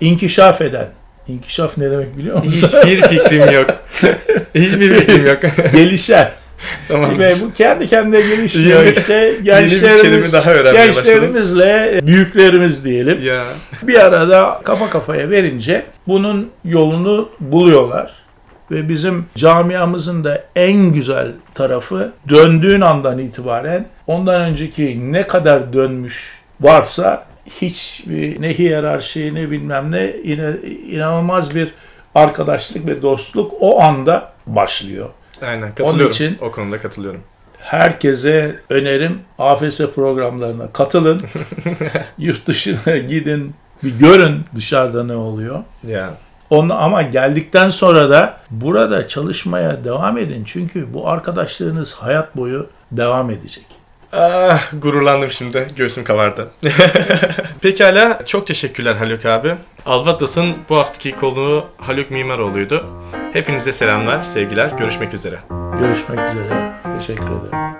inkişaf 0.00 0.60
eden 0.60 0.88
İnkişaf 1.28 1.78
ne 1.78 1.90
demek 1.90 2.18
biliyor 2.18 2.44
musun? 2.44 2.68
Hiçbir 2.84 3.02
fikrim 3.08 3.52
yok. 3.52 3.70
Hiçbir 4.54 4.94
fikrim 4.94 5.26
yok. 5.26 5.38
Gelişen. 5.72 6.30
tamam. 6.88 7.18
Ve 7.18 7.36
bu 7.40 7.52
kendi 7.52 7.86
kendine 7.88 8.20
gelişiyor 8.20 8.84
işte. 8.84 9.34
Gençlerimiz, 9.42 10.32
daha 10.32 10.50
öğrenmeye 10.50 10.88
başladım. 10.88 11.04
gençlerimizle 11.12 12.00
büyüklerimiz 12.02 12.84
diyelim. 12.84 13.22
Ya. 13.22 13.44
bir 13.82 14.04
arada 14.04 14.60
kafa 14.64 14.90
kafaya 14.90 15.30
verince 15.30 15.82
bunun 16.08 16.50
yolunu 16.64 17.28
buluyorlar. 17.40 18.12
Ve 18.70 18.88
bizim 18.88 19.26
camiamızın 19.36 20.24
da 20.24 20.44
en 20.56 20.92
güzel 20.92 21.28
tarafı 21.54 22.12
döndüğün 22.28 22.80
andan 22.80 23.18
itibaren 23.18 23.86
ondan 24.06 24.40
önceki 24.40 25.12
ne 25.12 25.26
kadar 25.26 25.72
dönmüş 25.72 26.38
varsa 26.60 27.24
hiç 27.60 28.04
ne 28.38 28.58
hiyerarşi 28.58 29.34
ne 29.34 29.50
bilmem 29.50 29.92
ne 29.92 30.12
yine 30.24 30.50
inanılmaz 30.90 31.54
bir 31.54 31.68
arkadaşlık 32.14 32.86
ve 32.86 33.02
dostluk 33.02 33.52
o 33.60 33.80
anda 33.82 34.32
başlıyor. 34.46 35.08
Aynen 35.42 35.74
katılıyorum. 35.74 36.12
için- 36.12 36.38
o 36.40 36.50
konuda 36.50 36.80
katılıyorum. 36.80 37.20
herkese 37.58 38.56
önerim 38.70 39.18
AFS 39.38 39.80
programlarına 39.94 40.72
katılın. 40.72 41.20
Yurt 42.18 42.46
dışına 42.46 42.96
gidin. 42.96 43.54
Bir 43.82 43.98
görün 43.98 44.40
dışarıda 44.54 45.04
ne 45.04 45.14
oluyor. 45.16 45.60
Ya. 45.86 46.14
Onu 46.50 46.82
ama 46.82 47.02
geldikten 47.02 47.70
sonra 47.70 48.10
da 48.10 48.36
burada 48.50 49.08
çalışmaya 49.08 49.84
devam 49.84 50.18
edin. 50.18 50.44
Çünkü 50.46 50.94
bu 50.94 51.08
arkadaşlarınız 51.08 51.94
hayat 51.94 52.36
boyu 52.36 52.66
devam 52.92 53.30
edecek. 53.30 53.64
Ah, 54.16 54.72
gururlandım 54.72 55.30
şimdi. 55.30 55.66
Göğsüm 55.76 56.04
kabardı. 56.04 56.48
Pekala. 57.60 58.18
Çok 58.26 58.46
teşekkürler 58.46 58.94
Haluk 58.94 59.26
abi. 59.26 59.54
Albatos'un 59.86 60.56
bu 60.68 60.76
haftaki 60.76 61.12
konuğu 61.12 61.64
Haluk 61.78 62.10
Mimaroğlu'ydu. 62.10 62.86
Hepinize 63.32 63.72
selamlar, 63.72 64.24
sevgiler. 64.24 64.68
Görüşmek 64.68 65.14
üzere. 65.14 65.38
Görüşmek 65.80 66.18
üzere. 66.30 66.72
Teşekkür 66.98 67.24
ederim. 67.24 67.75